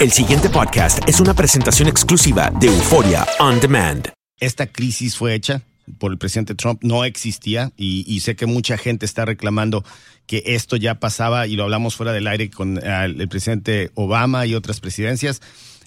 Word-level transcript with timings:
El 0.00 0.12
siguiente 0.12 0.48
podcast 0.48 1.00
es 1.08 1.18
una 1.18 1.34
presentación 1.34 1.88
exclusiva 1.88 2.52
de 2.60 2.68
Euforia 2.68 3.26
On 3.40 3.58
Demand. 3.58 4.08
Esta 4.38 4.68
crisis 4.68 5.16
fue 5.16 5.34
hecha 5.34 5.62
por 5.98 6.12
el 6.12 6.18
presidente 6.18 6.54
Trump, 6.54 6.84
no 6.84 7.04
existía 7.04 7.72
y, 7.76 8.20
sé 8.20 8.36
que 8.36 8.46
mucha 8.46 8.78
gente 8.78 9.04
está 9.04 9.24
reclamando 9.24 9.84
que 10.26 10.44
esto 10.46 10.76
ya 10.76 11.00
pasaba 11.00 11.48
y 11.48 11.56
lo 11.56 11.64
hablamos 11.64 11.96
fuera 11.96 12.12
del 12.12 12.28
aire 12.28 12.48
con 12.48 12.78
el 12.78 13.28
presidente 13.28 13.90
Obama 13.94 14.46
y 14.46 14.54
otras 14.54 14.78
presidencias. 14.78 15.42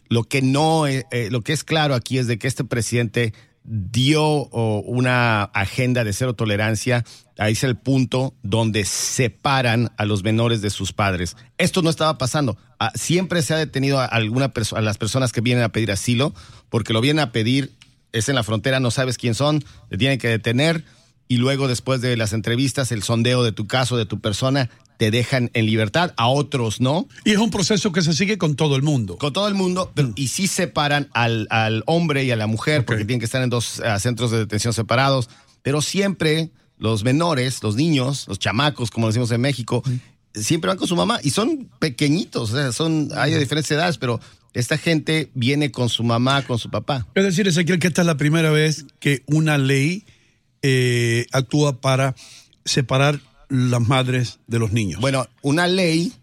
Lo 0.10 0.26
que 0.26 0.42
no, 0.42 0.88
eh, 0.88 1.06
eh, 1.12 1.30
lo 1.32 1.40
que 1.40 1.54
es 1.54 1.64
claro 1.64 1.96
aquí 1.96 2.18
es 2.18 2.28
de 2.28 2.38
que 2.38 2.50
este 2.50 2.66
presidente 2.66 3.34
dio 3.64 4.48
una 4.48 5.44
agenda 5.44 6.04
de 6.04 6.14
cero 6.14 6.34
tolerancia. 6.34 7.04
Ahí 7.38 7.54
es 7.54 7.64
el 7.64 7.78
punto 7.78 8.34
donde 8.44 8.86
separan 8.86 9.92
a 9.98 10.06
los 10.06 10.24
menores 10.24 10.62
de 10.62 10.70
sus 10.70 10.94
padres. 10.94 11.36
Esto 11.58 11.82
no 11.82 11.90
estaba 11.90 12.18
pasando. 12.18 12.58
Ah, 12.80 12.92
siempre 12.96 13.42
se 13.42 13.54
ha 13.54 13.58
detenido 13.58 14.00
a, 14.00 14.06
alguna 14.06 14.52
a 14.76 14.82
las 14.82 14.98
personas 14.98 15.32
que 15.32 15.42
vienen 15.42 15.64
a 15.64 15.72
pedir 15.72 15.92
asilo, 15.92 16.34
porque 16.70 16.94
lo 16.94 17.02
vienen 17.02 17.22
a 17.22 17.32
pedir, 17.32 17.74
es 18.12 18.30
en 18.30 18.36
la 18.36 18.44
frontera, 18.44 18.80
no 18.80 18.92
sabes 18.92 19.18
quién 19.18 19.36
son, 19.36 19.64
le 19.90 19.98
tienen 19.98 20.20
que 20.20 20.28
detener 20.28 20.84
y 21.32 21.38
luego 21.38 21.70
después 21.70 22.02
de 22.02 22.18
las 22.18 22.34
entrevistas, 22.34 22.92
el 22.92 23.04
sondeo 23.04 23.42
de 23.42 23.54
tu 23.54 23.66
caso, 23.66 23.96
de 23.96 24.06
tu 24.06 24.20
persona, 24.20 24.70
te 25.02 25.10
dejan 25.10 25.50
en 25.56 25.66
libertad, 25.66 26.14
a 26.16 26.28
otros 26.28 26.80
no. 26.80 27.08
Y 27.26 27.32
es 27.32 27.40
un 27.40 27.50
proceso 27.50 27.92
que 27.92 28.04
se 28.04 28.14
sigue 28.14 28.38
con 28.38 28.56
todo 28.56 28.76
el 28.76 28.84
mundo. 28.84 29.18
Con 29.18 29.34
todo 29.34 29.48
el 29.48 29.56
mundo, 29.56 29.92
pero, 29.96 30.14
y 30.16 30.28
sí 30.28 30.46
separan 30.46 31.10
al, 31.14 31.48
al 31.50 31.82
hombre 31.88 32.24
y 32.24 32.30
a 32.30 32.36
la 32.36 32.46
mujer, 32.46 32.86
porque 32.86 33.04
tienen 33.04 33.18
que 33.18 33.26
estar 33.26 33.42
en 33.42 33.50
dos 33.50 33.82
ah, 33.84 33.98
centros 33.98 34.30
de 34.30 34.38
detención 34.38 34.76
separados, 34.76 35.28
pero 35.64 35.82
siempre 35.82 36.52
los 36.78 37.04
menores, 37.04 37.64
los 37.64 37.76
niños, 37.76 38.28
los 38.28 38.38
chamacos, 38.38 38.92
como 38.92 39.08
decimos 39.08 39.32
en 39.32 39.42
México, 39.42 39.82
siempre 40.36 40.68
van 40.68 40.78
con 40.78 40.88
su 40.88 40.96
mamá 40.96 41.20
y 41.24 41.32
son 41.32 41.68
pequeñitos, 41.80 42.52
o 42.52 42.56
sea, 42.56 42.72
son, 42.72 43.10
hay 43.16 43.32
de 43.32 43.40
diferentes 43.40 43.72
edades, 43.72 43.98
pero 43.98 44.20
esta 44.54 44.78
gente 44.78 45.32
viene 45.34 45.72
con 45.72 45.90
su 45.90 46.04
mamá, 46.04 46.44
con 46.44 46.60
su 46.60 46.70
papá. 46.70 47.08
Es 47.16 47.24
decir, 47.24 47.48
Ezequiel, 47.48 47.80
que 47.80 47.88
esta 47.88 48.02
es 48.02 48.06
la 48.06 48.18
primera 48.18 48.52
vez 48.52 48.86
que 49.00 49.24
una 49.26 49.58
ley 49.58 50.06
eh, 50.62 51.26
actúa 51.32 51.82
para 51.82 52.14
separar 52.66 53.20
las 53.52 53.82
madres 53.82 54.40
de 54.48 54.60
los 54.60 54.72
niños. 54.72 55.02
Bueno, 55.02 55.28
una 55.42 55.68
ley, 55.68 56.14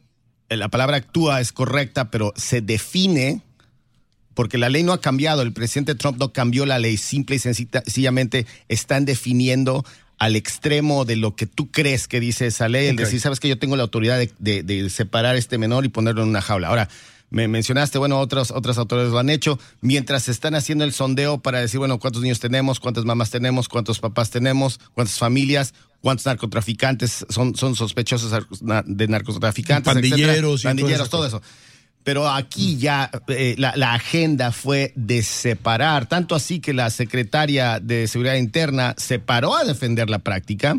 eh, 0.49 0.57
la 0.57 0.69
palabra 0.69 0.97
actúa 0.97 1.41
es 1.41 1.53
correcta, 1.53 2.11
pero 2.11 2.33
se 2.37 2.61
define 2.61 3.43
porque 4.35 4.57
la 4.57 4.69
ley 4.69 4.83
no 4.85 4.93
ha 4.93 5.01
cambiado, 5.01 5.43
el 5.43 5.53
presidente 5.53 5.95
Trump 5.95 6.19
no 6.19 6.33
cambió 6.33 6.65
la 6.65 6.79
ley, 6.79 6.97
simple 6.97 7.37
y 7.37 7.39
sencilla- 7.41 7.83
sencillamente 7.85 8.47
están 8.69 9.05
definiendo 9.05 9.85
al 10.17 10.37
extremo 10.37 11.05
de 11.05 11.17
lo 11.17 11.35
que 11.37 11.47
tú 11.47 11.71
crees 11.71 12.09
que 12.09 12.19
dice 12.21 12.47
esa 12.47 12.69
ley, 12.69 12.87
el 12.87 12.97
decir, 13.05 13.21
sabes 13.21 13.41
que 13.41 13.49
yo 13.49 13.59
tengo 13.59 13.77
la 13.77 13.83
autoridad 13.83 14.17
de, 14.19 14.33
de- 14.39 14.63
de 14.63 14.89
separar 14.91 15.35
a 15.35 15.39
este 15.39 15.59
menor 15.59 15.85
y 15.85 15.89
ponerlo 15.89 16.23
en 16.23 16.29
una 16.29 16.41
jaula. 16.41 16.69
Ahora, 16.69 16.89
me 17.31 17.47
mencionaste, 17.49 17.99
bueno, 17.99 18.19
otras, 18.19 18.51
otras 18.51 18.79
autoridades 18.79 19.13
lo 19.13 19.19
han 19.19 19.31
hecho, 19.31 19.59
mientras 19.81 20.29
están 20.29 20.55
haciendo 20.55 20.85
el 20.85 20.93
sondeo 20.93 21.39
para 21.39 21.61
decir, 21.61 21.79
bueno, 21.79 21.99
cuántos 21.99 22.23
niños 22.23 22.41
tenemos, 22.41 22.81
cuántas 22.81 23.05
mamás 23.05 23.31
tenemos, 23.31 23.69
cuántos 23.69 23.99
papás 24.01 24.31
tenemos, 24.31 24.81
cuántas 24.95 25.19
familias, 25.19 25.75
cuántos 26.01 26.27
narcotraficantes 26.27 27.27
son, 27.29 27.55
son 27.55 27.75
sospechosos 27.75 28.33
de 28.61 29.09
narcotraficantes, 29.09 29.95
etcétera. 29.95 30.17
Pandilleros 30.17 30.63
y 30.63 30.65
pandilleros, 30.65 31.11
todo 31.11 31.27
eso. 31.27 31.43
Pero 32.05 32.27
aquí 32.31 32.79
ya 32.79 33.11
eh, 33.29 33.55
la, 33.59 33.77
la 33.77 33.93
agenda 33.93 34.51
fue 34.51 34.93
de 34.97 35.23
separar, 35.23 36.07
tanto 36.07 36.35
así 36.35 36.61
que 36.61 36.73
la 36.73 36.89
secretaria 36.89 37.81
de 37.81 38.09
Seguridad 38.09 38.37
Interna 38.37 38.95
se 38.97 39.19
paró 39.19 39.55
a 39.55 39.65
defender 39.65 40.09
la 40.09 40.21
práctica 40.21 40.79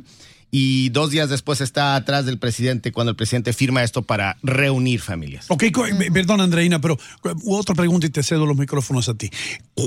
y 0.52 0.90
dos 0.90 1.12
días 1.12 1.30
después 1.30 1.62
está 1.62 1.96
atrás 1.96 2.26
del 2.26 2.40
presidente 2.40 2.92
cuando 2.92 3.12
el 3.12 3.16
presidente 3.16 3.54
firma 3.54 3.84
esto 3.84 4.02
para 4.02 4.38
reunir 4.42 5.02
familias. 5.02 5.46
Ok, 5.50 5.64
eh, 5.64 5.74
perdón 6.12 6.42
Andreina, 6.42 6.80
pero 6.80 6.98
eh, 7.24 7.34
otra 7.46 7.76
pregunta 7.76 8.08
y 8.08 8.10
te 8.10 8.24
cedo 8.24 8.46
los 8.46 8.58
micrófonos 8.58 9.10
a 9.10 9.14
ti. 9.14 9.30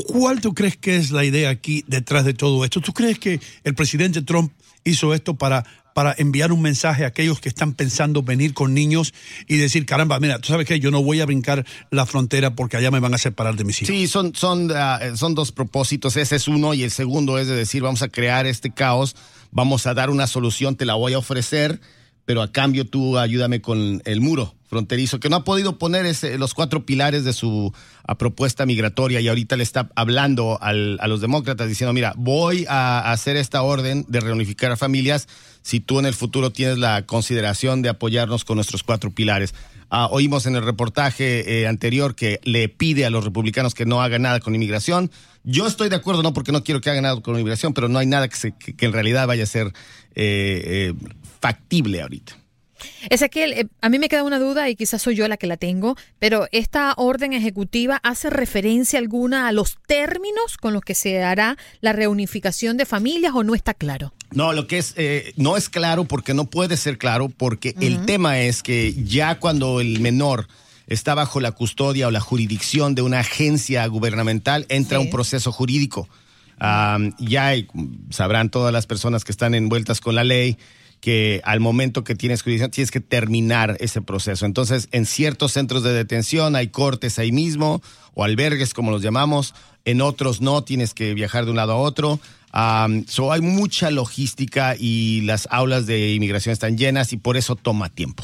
¿Cuál 0.07 0.41
tú 0.41 0.55
crees 0.55 0.77
que 0.77 0.97
es 0.97 1.11
la 1.11 1.25
idea 1.25 1.51
aquí 1.51 1.85
detrás 1.87 2.25
de 2.25 2.35
todo 2.35 2.65
esto? 2.65 2.81
¿Tú 2.81 2.93
crees 2.93 3.19
que 3.19 3.41
el 3.65 3.75
presidente 3.75 4.23
Trump 4.23 4.53
hizo 4.85 5.15
esto 5.15 5.35
para, 5.35 5.65
para 5.95 6.15
enviar 6.19 6.53
un 6.53 6.63
mensaje 6.63 7.05
a 7.05 7.09
aquellos 7.09 7.41
que 7.41 7.49
están 7.49 7.75
pensando 7.75 8.23
venir 8.23 8.55
con 8.55 8.75
niños 8.75 9.13
y 9.47 9.57
decir, 9.57 9.87
caramba, 9.87 10.19
mira, 10.21 10.39
tú 10.39 10.49
sabes 10.49 10.67
que 10.67 10.81
yo 10.81 10.91
no 10.91 11.03
voy 11.03 11.21
a 11.21 11.27
brincar 11.27 11.67
la 11.91 12.07
frontera 12.07 12.55
porque 12.55 12.77
allá 12.77 12.91
me 12.91 13.01
van 13.01 13.15
a 13.15 13.19
separar 13.19 13.57
de 13.57 13.65
mis 13.65 13.83
hijos? 13.83 13.95
Sí, 13.95 14.07
son, 14.07 14.35
son, 14.35 14.71
ah, 14.75 15.01
son 15.17 15.35
dos 15.35 15.53
propósitos. 15.53 16.17
Ese 16.17 16.37
es 16.37 16.49
uno 16.49 16.75
y 16.75 16.83
el 16.83 16.91
segundo 16.91 17.39
es 17.39 17.47
de 17.47 17.57
decir, 17.57 17.83
vamos 17.83 18.03
a 18.03 18.09
crear 18.09 18.47
este 18.47 18.73
caos, 18.73 19.17
vamos 19.51 19.87
a 19.87 19.95
dar 19.95 20.11
una 20.11 20.27
solución, 20.27 20.77
te 20.77 20.85
la 20.85 20.95
voy 20.95 21.13
a 21.15 21.19
ofrecer, 21.19 21.81
pero 22.25 22.43
a 22.43 22.53
cambio 22.53 22.87
tú 22.87 23.19
ayúdame 23.19 23.61
con 23.61 24.03
el 24.05 24.21
muro 24.21 24.55
fronterizo, 24.77 25.21
que 25.21 25.29
no 25.29 25.37
ha 25.37 25.45
podido 25.45 25.77
poner 25.77 26.07
ese- 26.07 26.39
los 26.39 26.55
cuatro 26.55 26.87
pilares 26.87 27.25
de 27.25 27.35
su 27.35 27.75
propuesta 28.19 28.65
migratoria 28.65 29.21
y 29.21 29.29
ahorita 29.29 29.55
le 29.57 29.63
está 29.65 29.91
hablando 29.97 30.57
al- 30.63 30.97
a 31.03 31.09
los 31.09 31.21
demócratas 31.21 31.69
diciendo, 31.69 31.93
mira, 31.93 32.15
voy 32.17 32.65
a 32.71 33.13
hacer 33.13 33.37
esta 33.37 33.61
orden 33.61 34.07
de 34.09 34.21
reunificar 34.21 34.73
a 34.73 34.79
familias 34.79 35.29
si 35.61 35.81
tú 35.81 35.99
en 35.99 36.07
el 36.07 36.15
futuro 36.15 36.53
tienes 36.53 36.79
la 36.79 37.05
consideración 37.05 37.83
de 37.83 37.91
apoyarnos 37.91 38.47
con 38.47 38.57
nuestros 38.57 38.83
cuatro 38.83 39.11
pilares. 39.11 39.55
Ah, 39.91 40.09
oímos 40.11 40.47
en 40.47 40.57
el 40.57 40.65
reportaje 40.65 41.61
eh, 41.61 41.67
anterior 41.69 42.15
que 42.15 42.41
le 42.45 42.71
pide 42.71 43.05
a 43.05 43.11
los 43.11 43.25
republicanos 43.27 43.75
que 43.75 43.85
no 43.85 44.01
hagan 44.01 44.23
nada 44.23 44.41
con 44.41 44.55
inmigración. 44.55 45.11
Yo 45.45 45.67
estoy 45.67 45.91
de 45.91 45.97
acuerdo, 45.97 46.23
no 46.23 46.33
porque 46.33 46.51
no 46.51 46.65
quiero 46.65 46.81
que 46.81 46.89
hagan 46.89 47.03
nada 47.03 47.21
con 47.21 47.35
inmigración, 47.35 47.75
pero 47.75 47.89
no 47.91 47.99
hay 47.99 48.07
nada 48.07 48.27
que, 48.29 48.37
se- 48.37 48.53
que 48.57 48.87
en 48.87 48.93
realidad 48.95 49.27
vaya 49.27 49.43
a 49.43 49.47
ser 49.47 49.67
eh, 50.15 50.63
eh, 50.65 50.95
factible 51.41 52.01
ahorita. 52.01 52.39
Ezequiel, 53.11 53.53
eh, 53.53 53.67
a 53.81 53.89
mí 53.89 53.99
me 53.99 54.09
queda 54.09 54.23
una 54.25 54.39
duda 54.39 54.69
y 54.69 54.77
quizás 54.77 55.03
soy 55.03 55.15
yo 55.15 55.27
la 55.29 55.37
que 55.37 55.47
la 55.47 55.57
tengo, 55.57 55.97
pero 56.19 56.47
¿esta 56.53 56.95
orden 56.97 57.33
ejecutiva 57.33 58.01
hace 58.03 58.31
referencia 58.31 58.99
alguna 58.99 59.49
a 59.49 59.53
los 59.53 59.79
términos 59.87 60.57
con 60.61 60.73
los 60.73 60.83
que 60.83 60.95
se 60.95 61.23
hará 61.23 61.57
la 61.81 61.93
reunificación 61.93 62.77
de 62.77 62.87
familias 62.87 63.33
o 63.35 63.43
no 63.45 63.55
está 63.55 63.75
claro? 63.75 64.13
No, 64.33 64.53
lo 64.53 64.67
que 64.67 64.79
es, 64.79 64.95
eh, 64.97 65.33
no 65.37 65.57
es 65.57 65.69
claro 65.69 66.05
porque 66.05 66.35
no 66.35 66.47
puede 66.49 66.77
ser 66.77 66.99
claro, 66.99 67.29
porque 67.29 67.75
el 67.81 68.05
tema 68.07 68.41
es 68.41 68.63
que 68.63 68.95
ya 69.05 69.39
cuando 69.39 69.81
el 69.81 70.01
menor 70.01 70.47
está 70.87 71.15
bajo 71.15 71.41
la 71.41 71.53
custodia 71.53 72.09
o 72.09 72.11
la 72.11 72.21
jurisdicción 72.21 72.95
de 72.95 73.03
una 73.03 73.21
agencia 73.21 73.87
gubernamental, 73.87 74.67
entra 74.69 74.99
un 75.01 75.11
proceso 75.11 75.53
jurídico. 75.53 76.09
Ya 77.19 77.47
hay- 77.47 77.67
sabrán 78.11 78.51
todas 78.51 78.73
las 78.73 78.87
personas 78.87 79.25
que 79.25 79.33
están 79.33 79.55
envueltas 79.55 80.01
con 80.01 80.15
la 80.15 80.25
ley 80.25 80.59
que 81.03 81.41
al 81.45 81.59
momento 81.59 82.05
que 82.05 82.15
tienes 82.15 82.43
jurisdicción 82.43 82.71
tienes 82.71 82.91
que 82.93 83.01
terminar 83.01 83.77
ese 83.81 84.01
proceso. 84.03 84.47
Entonces, 84.47 84.89
en 84.93 85.05
ciertos 85.05 85.53
centros 85.53 85.83
de 85.83 85.93
detención 85.93 86.55
hay 86.55 86.69
cortes 86.69 87.19
ahí 87.19 87.33
mismo 87.33 87.83
o 88.15 88.23
albergues, 88.23 88.73
como 88.73 88.93
los 88.93 89.03
llamamos. 89.03 89.53
En 89.85 90.01
otros 90.01 90.41
no, 90.41 90.63
tienes 90.63 90.95
que 90.95 91.13
viajar 91.15 91.45
de 91.45 91.51
un 91.51 91.57
lado 91.57 91.73
a 91.73 91.77
otro. 91.77 92.21
So 93.09 93.33
hay 93.33 93.41
mucha 93.41 93.91
logística 93.91 94.77
y 94.79 95.23
las 95.23 95.49
aulas 95.51 95.87
de 95.87 96.15
inmigración 96.15 96.53
están 96.53 96.79
llenas 96.79 97.13
y 97.13 97.17
por 97.17 97.37
eso 97.37 97.57
toma 97.57 97.89
tiempo. 97.89 98.23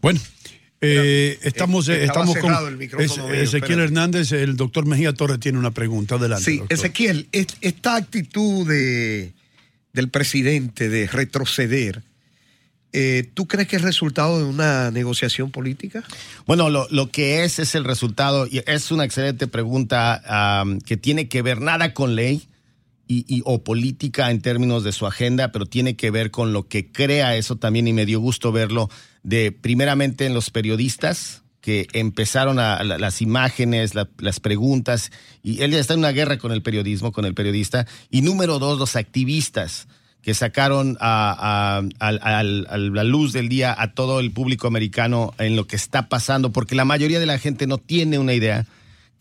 Bueno, 0.00 0.20
Eh, 0.86 1.38
estamos 1.42 1.88
Eh, 1.88 2.04
estaba 2.04 2.26
estamos 2.26 2.36
con 2.38 2.78
mío, 2.78 2.88
Ezequiel 2.98 3.42
espérate. 3.44 3.72
Hernández, 3.84 4.32
el 4.32 4.54
doctor 4.56 4.84
Mejía 4.84 5.14
Torres 5.14 5.40
tiene 5.40 5.58
una 5.58 5.70
pregunta. 5.70 6.16
Adelante. 6.16 6.44
Sí, 6.44 6.58
doctor. 6.58 6.76
Ezequiel, 6.76 7.28
es- 7.32 7.56
esta 7.62 7.96
actitud 7.96 8.68
de, 8.68 9.32
del 9.94 10.10
presidente 10.10 10.88
de 10.90 11.06
retroceder, 11.06 12.02
eh, 12.92 13.28
¿tú 13.34 13.46
crees 13.46 13.66
que 13.68 13.76
es 13.76 13.82
resultado 13.82 14.38
de 14.38 14.44
una 14.44 14.90
negociación 14.90 15.50
política? 15.50 16.04
Bueno, 16.46 16.68
lo, 16.70 16.86
lo 16.90 17.10
que 17.10 17.44
es 17.44 17.58
es 17.58 17.74
el 17.74 17.84
resultado, 17.84 18.46
y 18.46 18.62
es 18.66 18.90
una 18.92 19.04
excelente 19.04 19.46
pregunta 19.46 20.22
am, 20.60 20.80
que 20.80 20.96
tiene 20.96 21.28
que 21.28 21.42
ver 21.42 21.60
nada 21.60 21.94
con 21.94 22.14
ley 22.14 22.42
y, 23.08 23.24
y- 23.28 23.42
o 23.44 23.62
política 23.64 24.30
en 24.30 24.40
términos 24.40 24.82
de 24.84 24.92
su 24.92 25.06
agenda, 25.06 25.52
pero 25.52 25.66
tiene 25.66 25.94
que 25.96 26.10
ver 26.10 26.30
con 26.30 26.52
lo 26.52 26.68
que 26.68 26.90
crea 26.90 27.36
eso 27.36 27.56
también, 27.56 27.88
y 27.88 27.92
me 27.92 28.06
dio 28.06 28.20
gusto 28.20 28.52
verlo, 28.52 28.90
de 29.22 29.52
primeramente 29.52 30.26
en 30.26 30.34
los 30.34 30.50
periodistas 30.50 31.42
que 31.64 31.86
empezaron 31.94 32.58
a, 32.58 32.76
a 32.76 32.84
la- 32.84 32.98
las 32.98 33.22
imágenes, 33.22 33.94
la- 33.94 34.06
las 34.18 34.38
preguntas, 34.38 35.10
y 35.42 35.62
él 35.62 35.70
ya 35.70 35.78
está 35.78 35.94
en 35.94 36.00
una 36.00 36.12
guerra 36.12 36.36
con 36.36 36.52
el 36.52 36.60
periodismo, 36.60 37.10
con 37.10 37.24
el 37.24 37.32
periodista, 37.32 37.86
y 38.10 38.20
número 38.20 38.58
dos, 38.58 38.78
los 38.78 38.96
activistas 38.96 39.88
que 40.20 40.34
sacaron 40.34 40.98
a 41.00 41.82
la 42.00 43.04
luz 43.04 43.32
del 43.32 43.48
día 43.48 43.74
a 43.78 43.92
todo 43.94 44.20
el 44.20 44.30
público 44.30 44.66
americano 44.66 45.32
en 45.38 45.56
lo 45.56 45.66
que 45.66 45.76
está 45.76 46.08
pasando, 46.10 46.52
porque 46.52 46.74
la 46.74 46.84
mayoría 46.84 47.18
de 47.20 47.26
la 47.26 47.38
gente 47.38 47.66
no 47.66 47.78
tiene 47.78 48.18
una 48.18 48.34
idea 48.34 48.66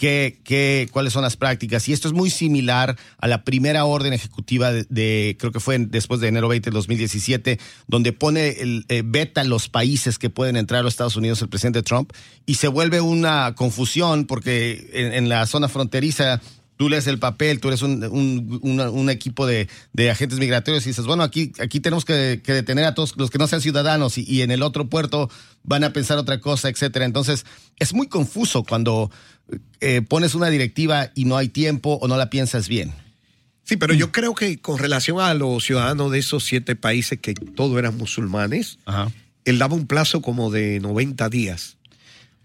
qué, 0.04 0.42
qué- 0.44 0.90
cuáles 0.92 1.14
son 1.14 1.22
las 1.22 1.38
prácticas. 1.38 1.88
Y 1.88 1.94
esto 1.94 2.10
es 2.10 2.14
muy 2.14 2.30
similar 2.30 2.98
a 3.20 3.28
la 3.30 3.46
primera 3.46 3.86
orden 3.86 4.12
ejecutiva 4.12 4.74
de, 4.74 5.38
creo 5.40 5.54
que 5.54 5.62
fue 5.62 5.78
después 5.80 6.20
de 6.20 6.28
enero 6.28 6.50
20 6.50 6.72
de 6.72 6.74
2017, 6.74 7.58
donde 7.88 8.12
pone 8.12 8.50
el 8.50 8.86
eh, 8.90 9.02
veta 9.06 9.46
los 9.46 9.70
países 9.70 10.20
que 10.20 10.30
pueden 10.30 10.58
entrar 10.58 10.82
a 10.82 10.84
los 10.84 10.92
Estados 10.92 11.16
Unidos 11.16 11.42
el 11.42 11.48
presidente 11.48 11.84
Trump 11.84 12.12
y 12.46 12.56
se 12.56 12.68
vuelve 12.68 13.00
una 13.00 13.56
confusión 13.56 14.26
porque 14.26 14.90
en 14.92 15.30
la 15.30 15.46
zona 15.46 15.70
fronteriza 15.70 16.42
tú 16.83 16.89
lees 16.89 17.07
el 17.07 17.18
papel, 17.18 17.62
tú 17.62 17.69
eres 17.69 17.81
un, 17.81 18.03
un- 18.03 18.59
una- 18.62 18.89
un 18.89 19.09
equipo 19.09 19.47
de, 19.47 19.69
de 19.94 20.12
agentes 20.12 20.38
migratorios 20.38 20.85
y 20.85 20.89
dices, 20.89 21.06
bueno, 21.06 21.24
aquí, 21.24 21.53
aquí 21.62 21.80
tenemos 21.80 22.03
que, 22.03 22.41
que 22.44 22.51
detener 22.51 22.83
a 22.83 22.94
todos 22.94 23.15
los 23.15 23.30
que 23.30 23.38
no 23.38 23.47
sean 23.47 23.62
ciudadanos 23.62 24.18
y, 24.18 24.25
y 24.30 24.41
en 24.41 24.51
el 24.51 24.62
otro 24.63 24.89
puerto 24.89 25.30
van 25.63 25.85
a 25.85 25.94
pensar 25.94 26.18
otra 26.18 26.41
cosa, 26.41 26.68
etcétera. 26.68 27.06
Entonces, 27.06 27.45
es 27.80 27.94
muy 27.94 28.07
confuso 28.07 28.65
cuando 28.65 29.09
eh, 29.80 30.01
pones 30.01 30.35
una 30.35 30.50
directiva 30.50 31.09
y 31.15 31.24
no 31.24 31.38
hay 31.38 31.47
tiempo 31.47 31.94
o 32.01 32.09
no 32.09 32.18
la 32.18 32.30
piensas 32.30 32.68
bien. 32.68 32.91
Sí, 33.63 33.77
pero 33.77 33.94
yo 33.94 34.12
creo 34.12 34.35
que 34.35 34.59
con 34.59 34.77
relación 34.77 35.21
a 35.21 35.33
los 35.33 35.63
ciudadanos 35.63 36.12
de 36.12 36.19
esos 36.19 36.44
siete 36.44 36.75
países 36.75 37.18
que 37.21 37.33
todos 37.33 37.80
eran 37.80 37.95
musulmanes, 37.97 38.77
él 39.45 39.57
daba 39.57 39.75
un 39.75 39.88
plazo 39.88 40.21
como 40.21 40.51
de 40.51 40.81
90 40.81 41.30
días. 41.30 41.77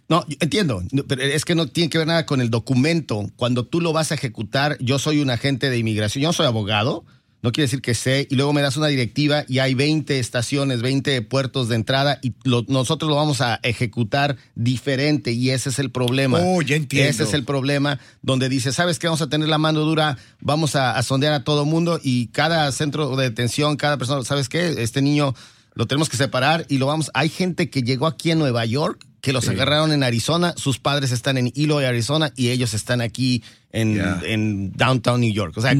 No, 0.09 0.25
entiendo, 0.41 0.83
pero 1.07 1.23
es 1.23 1.45
que 1.45 1.55
no 1.55 1.67
tiene 1.67 1.91
que 1.91 1.99
ver 1.99 2.07
nada 2.07 2.25
con 2.25 2.41
el 2.41 2.49
documento. 2.51 3.31
Cuando 3.37 3.65
tú 3.67 3.81
lo 3.81 3.93
vas 3.93 4.11
a 4.11 4.15
ejecutar, 4.15 4.79
yo 4.81 4.99
soy 4.99 5.21
un 5.21 5.29
agente 5.31 5.69
de 5.69 5.77
inmigración, 5.79 6.23
yo 6.23 6.29
no 6.31 6.33
soy 6.33 6.47
abogado, 6.47 7.05
no 7.43 7.53
quiere 7.53 7.67
decir 7.67 7.83
que 7.83 7.95
sé, 7.95 8.27
y 8.31 8.35
luego 8.35 8.53
me 8.55 8.63
das 8.63 8.77
una 8.79 8.87
directiva 8.89 9.45
y 9.49 9.59
hay 9.61 9.75
20 9.75 10.19
estaciones, 10.19 10.81
20 10.83 11.21
puertos 11.23 11.69
de 11.69 11.77
entrada 11.77 12.19
y 12.23 12.33
lo- 12.45 12.65
nosotros 12.69 13.09
lo 13.09 13.17
vamos 13.17 13.41
a 13.43 13.61
ejecutar 13.63 14.37
diferente 14.55 15.33
y 15.33 15.51
ese 15.51 15.69
es 15.69 15.79
el 15.79 15.91
problema. 15.91 16.41
Oh, 16.43 16.63
ya 16.63 16.77
entiendo. 16.77 17.09
Ese 17.11 17.23
es 17.25 17.35
el 17.35 17.45
problema 17.45 18.01
donde 18.23 18.49
dice, 18.49 18.73
¿sabes 18.73 18.99
qué? 18.99 19.07
Vamos 19.07 19.23
a 19.23 19.29
tener 19.29 19.49
la 19.49 19.59
mano 19.59 19.81
dura, 19.81 20.17
vamos 20.41 20.75
a, 20.75 20.97
a 20.97 21.03
sondear 21.03 21.33
a 21.35 21.45
todo 21.45 21.65
mundo 21.65 22.01
y 22.03 22.27
cada 22.29 22.73
centro 22.73 23.15
de 23.15 23.25
detención, 23.29 23.77
cada 23.77 23.99
persona, 23.99 24.25
¿sabes 24.25 24.49
qué? 24.49 24.75
Este 24.79 25.01
niño 25.03 25.35
lo 25.75 25.87
tenemos 25.87 26.09
que 26.09 26.17
separar 26.17 26.67
y 26.69 26.79
lo 26.79 26.87
vamos. 26.87 27.11
Hay 27.15 27.29
gente 27.29 27.71
que 27.71 27.83
llegó 27.83 28.07
aquí 28.09 28.31
en 28.33 28.39
Nueva 28.41 28.65
York 28.65 29.05
que 29.21 29.33
los 29.33 29.49
agarraron 29.49 29.93
en 29.93 30.03
Arizona, 30.03 30.55
sus 30.57 30.79
padres 30.79 31.11
están 31.13 31.39
en 31.39 31.53
Eloy, 31.57 31.85
Arizona, 31.85 32.33
y 32.37 32.51
ellos 32.51 32.73
están 32.75 33.01
aquí 33.01 33.43
en, 33.73 34.01
en 34.25 34.73
downtown 34.73 35.21
New 35.21 35.33
York. 35.33 35.55
O 35.57 35.61
sea, 35.61 35.75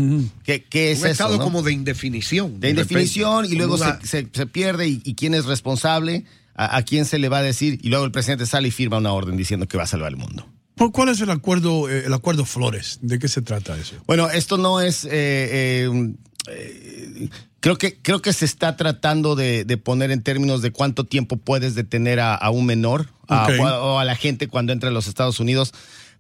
¿qué, 0.45 0.65
qué 0.65 0.93
es 0.93 0.99
un 1.01 1.05
eso? 1.07 1.13
estado 1.13 1.37
no? 1.39 1.45
como 1.45 1.63
de 1.63 1.73
indefinición. 1.73 2.59
de 2.61 2.71
indefinición 2.71 3.43
repente. 3.45 3.55
y 3.55 3.59
luego 3.59 3.79
se, 3.79 4.07
se- 4.07 4.29
se 4.33 4.47
pierde 4.47 4.89
y, 4.89 5.01
y 5.05 5.15
quién 5.15 5.35
es 5.35 5.45
responsable, 5.45 6.25
a, 6.55 6.77
a 6.77 6.83
quién 6.83 7.05
se 7.05 7.19
le 7.19 7.29
va 7.29 7.39
a 7.39 7.43
decir, 7.43 7.79
y 7.83 7.89
luego 7.89 8.05
el 8.05 8.11
presidente 8.13 8.45
sale 8.47 8.69
y 8.69 8.71
firma 8.73 8.99
una 8.99 9.13
orden 9.13 9.37
diciendo 9.37 9.69
que 9.69 9.77
va 9.79 9.85
a 9.85 9.87
salvar 9.87 10.11
el 10.11 10.17
mundo. 10.17 10.47
¿Cu- 10.77 10.91
¿Cuál 10.93 11.09
es 11.11 11.21
el 11.21 11.31
acuerdo, 11.31 11.89
eh, 11.89 12.05
el 12.07 12.13
acuerdo 12.13 12.45
Flores? 12.45 12.99
¿De 13.03 13.19
qué 13.19 13.29
se 13.29 13.43
trata 13.43 13.79
eso? 13.79 13.95
Bueno, 14.07 14.29
esto 14.31 14.59
no 14.59 14.81
es. 14.81 15.05
eh, 15.05 15.11
eh, 15.13 16.13
eh, 16.51 17.29
creo 17.61 17.77
que 17.77 17.97
creo 18.01 18.21
que 18.23 18.33
se 18.33 18.45
está 18.45 18.77
tratando 18.77 19.35
de, 19.37 19.65
de 19.65 19.77
poner 19.77 20.11
en 20.11 20.23
términos 20.23 20.63
de 20.63 20.71
cuánto 20.71 21.05
tiempo 21.05 21.37
puedes 21.37 21.75
detener 21.75 22.21
a, 22.21 22.35
a 22.35 22.51
un 22.51 22.67
menor 22.67 23.09
o, 23.29 23.35
a, 23.67 23.79
o 23.83 23.99
a 23.99 24.05
la 24.05 24.15
gente 24.17 24.49
cuando 24.49 24.73
entra 24.73 24.89
a 24.91 24.93
los 24.93 25.07
Estados 25.09 25.41
Unidos. 25.41 25.73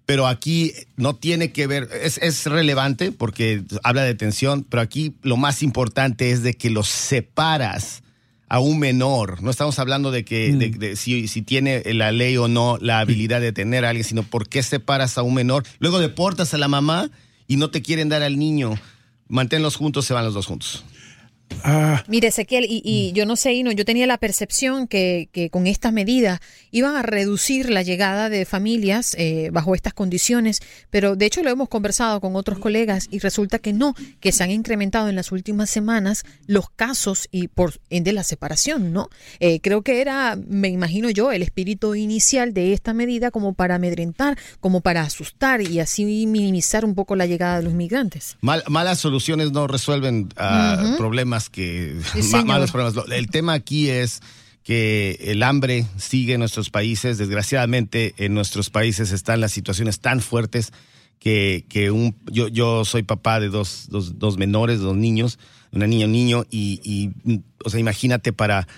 Pero 0.06 0.26
aquí 0.26 0.72
no 0.96 1.16
tiene 1.16 1.52
que 1.52 1.66
ver, 1.66 1.88
es, 2.02 2.16
es 2.18 2.46
relevante 2.46 3.12
porque 3.12 3.62
habla 3.82 4.00
de 4.02 4.08
detención, 4.08 4.64
pero 4.64 4.80
aquí 4.80 5.14
lo 5.22 5.36
más 5.36 5.62
importante 5.62 6.30
es 6.30 6.42
de 6.42 6.54
que 6.54 6.70
los 6.70 6.88
separas 6.88 8.02
a 8.48 8.58
un 8.60 8.78
menor. 8.78 9.42
No 9.42 9.50
estamos 9.50 9.78
hablando 9.78 10.10
de 10.10 10.24
que 10.24 10.54
de- 10.54 10.70
de 10.70 10.96
si, 10.96 11.28
si 11.28 11.42
tiene 11.42 11.82
la 11.92 12.10
ley 12.12 12.38
o 12.38 12.48
no 12.48 12.78
la 12.80 13.00
habilidad 13.00 13.42
de 13.42 13.52
tener 13.52 13.84
a 13.84 13.90
alguien, 13.90 14.06
sino 14.06 14.22
por 14.22 14.48
qué 14.48 14.62
separas 14.62 15.18
a 15.18 15.22
un 15.22 15.34
menor. 15.34 15.64
Luego 15.78 15.98
deportas 15.98 16.54
a 16.54 16.58
la 16.58 16.68
mamá 16.68 17.10
y 17.46 17.56
no 17.56 17.70
te 17.70 17.82
quieren 17.82 18.08
dar 18.08 18.22
al 18.22 18.38
niño. 18.38 18.80
Manténlos 19.28 19.76
juntos, 19.76 20.06
se 20.06 20.14
van 20.14 20.24
los 20.24 20.32
dos 20.32 20.46
juntos. 20.46 20.84
Ah, 21.64 22.04
Mire, 22.08 22.28
Ezequiel, 22.28 22.64
y, 22.64 22.82
y 22.84 23.12
yo 23.12 23.26
no 23.26 23.34
sé, 23.36 23.52
Ino, 23.54 23.72
yo 23.72 23.84
tenía 23.84 24.06
la 24.06 24.18
percepción 24.18 24.86
que, 24.86 25.28
que 25.32 25.50
con 25.50 25.66
estas 25.66 25.92
medidas 25.92 26.40
iban 26.70 26.94
a 26.96 27.02
reducir 27.02 27.70
la 27.70 27.82
llegada 27.82 28.28
de 28.28 28.44
familias 28.44 29.14
eh, 29.18 29.50
bajo 29.52 29.74
estas 29.74 29.92
condiciones, 29.94 30.60
pero 30.90 31.16
de 31.16 31.26
hecho 31.26 31.42
lo 31.42 31.50
hemos 31.50 31.68
conversado 31.68 32.20
con 32.20 32.36
otros 32.36 32.58
colegas 32.58 33.08
y 33.10 33.18
resulta 33.18 33.58
que 33.58 33.72
no, 33.72 33.94
que 34.20 34.32
se 34.32 34.44
han 34.44 34.50
incrementado 34.50 35.08
en 35.08 35.16
las 35.16 35.32
últimas 35.32 35.68
semanas 35.70 36.24
los 36.46 36.70
casos 36.70 37.28
y 37.32 37.48
por 37.48 37.74
ende 37.90 38.12
la 38.12 38.24
separación, 38.24 38.92
¿no? 38.92 39.08
Eh, 39.40 39.60
creo 39.60 39.82
que 39.82 40.00
era, 40.00 40.36
me 40.48 40.68
imagino 40.68 41.10
yo, 41.10 41.32
el 41.32 41.42
espíritu 41.42 41.94
inicial 41.94 42.52
de 42.54 42.72
esta 42.72 42.94
medida 42.94 43.30
como 43.30 43.54
para 43.54 43.76
amedrentar, 43.76 44.38
como 44.60 44.80
para 44.80 45.02
asustar 45.02 45.60
y 45.62 45.80
así 45.80 46.04
minimizar 46.26 46.84
un 46.84 46.94
poco 46.94 47.16
la 47.16 47.26
llegada 47.26 47.56
de 47.58 47.62
los 47.64 47.72
migrantes. 47.72 48.36
Mal- 48.42 48.64
malas 48.68 48.98
soluciones 48.98 49.50
no 49.52 49.66
resuelven 49.66 50.28
ah, 50.36 50.94
problemas 50.96 51.37
que 51.50 52.00
Sí, 52.20 52.34
malos 52.44 52.70
problemas. 52.72 53.08
El 53.10 53.28
tema 53.28 53.52
aquí 53.52 53.88
es 53.88 54.20
que 54.64 55.16
el 55.22 55.42
hambre 55.42 55.86
sigue 55.96 56.34
en 56.34 56.40
nuestros 56.40 56.70
países. 56.70 57.16
Desgraciadamente, 57.16 58.14
en 58.18 58.34
nuestros 58.34 58.68
países 58.70 59.12
están 59.12 59.40
las 59.40 59.52
situaciones 59.52 60.00
tan 60.00 60.20
fuertes 60.20 60.72
que, 61.18 61.64
que 61.68 61.90
un, 61.90 62.16
yo, 62.30 62.48
yo 62.48 62.84
soy 62.84 63.02
papá 63.02 63.40
de 63.40 63.48
dos, 63.48 63.86
dos, 63.88 64.18
dos 64.18 64.36
menores, 64.36 64.80
dos 64.80 64.96
niños, 64.96 65.38
una 65.72 65.86
niña 65.86 66.02
y 66.02 66.04
un 66.04 66.12
niño, 66.12 66.44
y, 66.50 66.80
y, 66.84 67.40
o 67.64 67.70
sea, 67.70 67.80
imagínate 67.80 68.32
para 68.32 68.68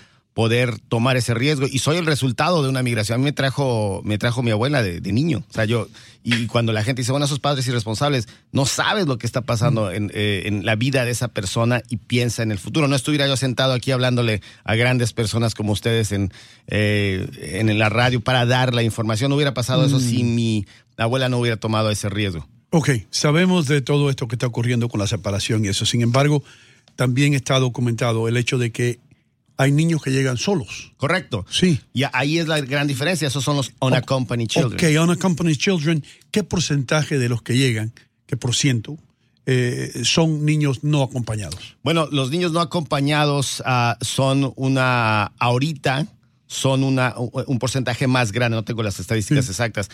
poder 0.41 0.79
tomar 0.79 1.17
ese 1.17 1.35
riesgo. 1.35 1.67
Y 1.71 1.77
soy 1.77 1.97
el 1.97 2.07
resultado 2.07 2.63
de 2.63 2.69
una 2.69 2.81
migración. 2.81 3.13
A 3.13 3.17
mí 3.19 3.25
me 3.25 3.31
trajo, 3.31 4.01
me 4.03 4.17
trajo 4.17 4.41
mi 4.41 4.49
abuela 4.49 4.81
de, 4.81 4.99
de 4.99 5.11
niño. 5.11 5.43
O 5.47 5.53
sea, 5.53 5.65
yo, 5.65 5.87
y 6.23 6.47
cuando 6.47 6.73
la 6.73 6.83
gente 6.83 7.03
dice, 7.03 7.11
bueno, 7.11 7.27
esos 7.27 7.37
padres 7.37 7.67
irresponsables, 7.67 8.27
no 8.51 8.65
sabes 8.65 9.05
lo 9.05 9.19
que 9.19 9.27
está 9.27 9.41
pasando 9.41 9.91
en, 9.91 10.09
eh, 10.15 10.45
en 10.47 10.65
la 10.65 10.75
vida 10.75 11.05
de 11.05 11.11
esa 11.11 11.27
persona 11.27 11.83
y 11.89 11.97
piensa 11.97 12.41
en 12.41 12.51
el 12.51 12.57
futuro. 12.57 12.87
No 12.87 12.95
estuviera 12.95 13.27
yo 13.27 13.37
sentado 13.37 13.73
aquí 13.73 13.91
hablándole 13.91 14.41
a 14.63 14.73
grandes 14.73 15.13
personas 15.13 15.53
como 15.53 15.73
ustedes 15.73 16.11
en, 16.11 16.33
eh, 16.65 17.29
en 17.37 17.77
la 17.77 17.89
radio 17.89 18.19
para 18.19 18.47
dar 18.47 18.73
la 18.73 18.81
información. 18.81 19.29
No 19.29 19.35
hubiera 19.35 19.53
pasado 19.53 19.85
eso 19.85 19.99
si 19.99 20.23
mi 20.23 20.65
abuela 20.97 21.29
no 21.29 21.37
hubiera 21.37 21.57
tomado 21.57 21.91
ese 21.91 22.09
riesgo. 22.09 22.47
ok, 22.71 22.89
sabemos 23.11 23.67
de 23.67 23.81
todo 23.81 24.09
esto 24.09 24.27
que 24.27 24.33
está 24.33 24.47
ocurriendo 24.47 24.89
con 24.89 24.99
la 24.99 25.05
separación 25.05 25.63
y 25.65 25.67
eso. 25.67 25.85
Sin 25.85 26.01
embargo, 26.01 26.43
también 26.95 27.35
está 27.35 27.59
documentado 27.59 28.27
el 28.27 28.37
hecho 28.37 28.57
de 28.57 28.71
que 28.71 28.97
hay 29.57 29.71
niños 29.71 30.01
que 30.01 30.11
llegan 30.11 30.37
solos. 30.37 30.93
Correcto. 30.97 31.45
Sí. 31.49 31.79
Y 31.93 32.03
ahí 32.13 32.39
es 32.39 32.47
la 32.47 32.59
gran 32.61 32.87
diferencia. 32.87 33.27
Esos 33.27 33.43
son 33.43 33.57
los 33.57 33.71
unaccompanied 33.79 34.47
children. 34.47 34.73
Ok, 34.73 35.03
unaccompanied 35.03 35.55
children, 35.55 36.03
¿qué 36.31 36.43
porcentaje 36.43 37.17
de 37.17 37.29
los 37.29 37.41
que 37.41 37.57
llegan, 37.57 37.93
qué 38.25 38.37
por 38.37 38.55
ciento, 38.55 38.97
eh, 39.45 40.01
son 40.03 40.45
niños 40.45 40.83
no 40.83 41.03
acompañados? 41.03 41.77
Bueno, 41.83 42.07
los 42.11 42.31
niños 42.31 42.51
no 42.51 42.59
acompañados 42.59 43.61
ah, 43.65 43.97
son 44.01 44.53
una, 44.55 45.31
ahorita, 45.37 46.07
son 46.47 46.83
una, 46.83 47.15
un 47.17 47.59
porcentaje 47.59 48.07
más 48.07 48.31
grande, 48.31 48.55
no 48.55 48.63
tengo 48.63 48.83
las 48.83 48.99
estadísticas 48.99 49.47
exactas. 49.49 49.89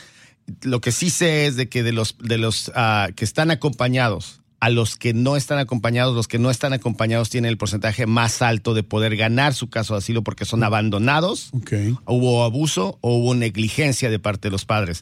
Lo 0.61 0.79
que 0.79 0.91
sí 0.91 1.09
sé 1.09 1.45
es 1.45 1.55
de 1.55 1.67
que 1.67 1.83
de 1.83 1.91
los, 1.91 2.17
de 2.19 2.37
los 2.37 2.71
ah, 2.75 3.09
que 3.15 3.25
están 3.25 3.51
acompañados 3.51 4.41
a 4.59 4.69
los 4.69 4.95
que 4.95 5.13
no 5.13 5.35
están 5.37 5.59
acompañados, 5.59 6.15
los 6.15 6.27
que 6.27 6.39
no 6.39 6.49
están 6.49 6.73
acompañados 6.73 7.29
tienen 7.29 7.49
el 7.49 7.57
porcentaje 7.57 8.07
más 8.07 8.41
alto 8.41 8.73
de 8.73 8.81
poder 8.83 9.15
ganar 9.15 9.53
su 9.53 9.69
caso 9.69 9.93
de 9.93 9.99
asilo 9.99 10.23
porque 10.23 10.45
son 10.45 10.63
abandonados, 10.63 11.49
Ok. 11.53 11.73
hubo 12.05 12.43
abuso 12.43 12.97
o 13.01 13.15
hubo 13.17 13.35
negligencia 13.35 14.09
de 14.09 14.17
parte 14.19 14.47
de 14.47 14.51
los 14.51 14.65
padres. 14.65 15.01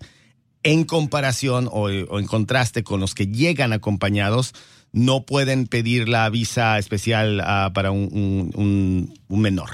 En 0.63 0.83
comparación 0.83 1.67
o, 1.71 1.83
o 1.83 2.19
en 2.19 2.25
contraste 2.25 2.83
con 2.83 2.99
los 2.99 3.13
que 3.15 3.27
llegan 3.27 3.71
acompañados, 3.71 4.53
no 4.91 5.25
pueden 5.25 5.67
pedir 5.67 6.09
la 6.09 6.29
visa 6.29 6.77
especial 6.79 7.41
ah, 7.43 7.71
para 7.73 7.91
un, 7.91 8.09
un- 8.11 8.51
un- 8.55 9.19
un 9.27 9.41
menor. 9.41 9.69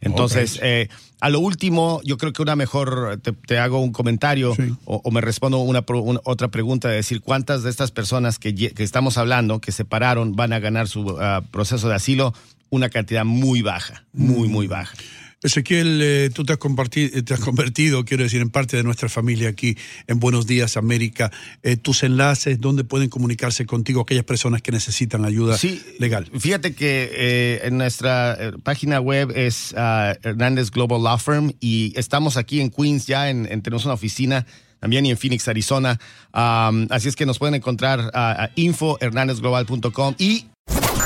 Entonces, 0.00 0.58
eh, 0.62 0.88
a 1.22 1.30
lo 1.30 1.38
último, 1.38 2.00
yo 2.02 2.18
creo 2.18 2.32
que 2.32 2.42
una 2.42 2.56
mejor, 2.56 3.20
te, 3.46 3.58
hago 3.60 3.78
un 3.78 3.92
comentario 3.92 4.56
o, 4.84 5.10
me 5.12 5.20
respondo 5.20 5.58
una, 5.58 5.84
otra 6.24 6.48
pregunta 6.48 6.88
de 6.88 6.96
decir 6.96 7.20
cuántas 7.20 7.62
de 7.62 7.70
estas 7.70 7.92
personas 7.92 8.40
que, 8.40 8.52
que 8.52 8.82
estamos 8.82 9.16
hablando, 9.18 9.60
que 9.60 9.70
se 9.70 9.84
pararon, 9.84 10.34
van 10.34 10.52
a 10.52 10.58
ganar 10.58 10.88
su 10.88 11.16
ah, 11.20 11.42
proceso 11.52 11.88
de 11.88 11.94
asilo, 11.94 12.34
una 12.70 12.88
cantidad 12.88 13.24
muy 13.24 13.62
baja, 13.62 14.02
muy, 14.12 14.48
muy 14.48 14.66
baja. 14.66 14.96
Ezequiel, 15.42 16.00
eh, 16.02 16.30
tú 16.32 16.44
te 16.44 16.52
has, 16.52 16.58
te 16.90 17.34
has, 17.34 17.40
convertido, 17.40 18.04
quiero 18.04 18.22
decir, 18.22 18.40
en 18.40 18.50
parte 18.50 18.76
de 18.76 18.84
nuestra 18.84 19.08
familia 19.08 19.48
aquí 19.48 19.76
en 20.06 20.20
Buenos 20.20 20.46
Días, 20.46 20.76
América. 20.76 21.32
Eh, 21.62 21.76
tus 21.76 22.04
enlaces, 22.04 22.60
¿dónde 22.60 22.84
pueden 22.84 23.08
comunicarse 23.08 23.66
contigo 23.66 24.02
aquellas 24.02 24.24
personas 24.24 24.62
que 24.62 24.70
necesitan 24.70 25.24
ayuda 25.24 25.58
sí, 25.58 25.82
legal? 25.98 26.30
Fíjate 26.38 26.74
que 26.74 27.10
eh, 27.12 27.60
en 27.64 27.76
nuestra 27.78 28.38
página 28.62 29.00
web 29.00 29.32
es 29.34 29.72
uh, 29.72 30.14
Hernández 30.22 30.70
Global 30.70 31.02
Law 31.02 31.18
Firm 31.18 31.52
y 31.58 31.92
estamos 31.96 32.36
aquí 32.36 32.60
en 32.60 32.70
Queens 32.70 33.06
ya, 33.06 33.28
en, 33.28 33.46
tenemos 33.62 33.84
una 33.84 33.94
oficina 33.94 34.46
también 34.78 35.06
y 35.06 35.10
en 35.10 35.16
Phoenix, 35.16 35.46
Arizona. 35.46 35.98
Um, 36.34 36.86
así 36.90 37.08
es 37.08 37.14
que 37.14 37.24
nos 37.26 37.38
pueden 37.38 37.54
encontrar 37.54 38.10
a, 38.14 38.44
a 38.44 38.50
infohernandezglobal.com 38.56 40.14
y 40.18 40.46